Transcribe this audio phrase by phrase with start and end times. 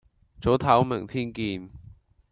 [0.41, 1.69] 早唞，明天見